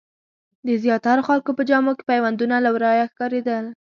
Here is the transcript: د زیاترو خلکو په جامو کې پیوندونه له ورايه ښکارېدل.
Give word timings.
د 0.67 0.69
زیاترو 0.83 1.25
خلکو 1.29 1.51
په 1.57 1.63
جامو 1.69 1.91
کې 1.97 2.03
پیوندونه 2.11 2.55
له 2.65 2.69
ورايه 2.75 3.05
ښکارېدل. 3.11 3.65